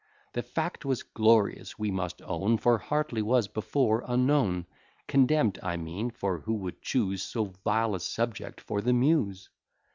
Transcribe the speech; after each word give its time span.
The 0.33 0.41
fact 0.41 0.83
was 0.83 1.03
glorious, 1.03 1.77
we 1.77 1.91
must 1.91 2.23
own, 2.23 2.57
For 2.57 2.79
Hartley 2.79 3.21
was 3.21 3.47
before 3.47 4.03
unknown, 4.07 4.65
Contemn'd 5.07 5.59
I 5.61 5.77
mean; 5.77 6.09
for 6.09 6.39
who 6.39 6.55
would 6.55 6.81
chuse 6.81 7.21
So 7.21 7.53
vile 7.63 7.93
a 7.93 7.99
subject 7.99 8.61
for 8.61 8.81
the 8.81 8.93
Muse? 8.93 9.49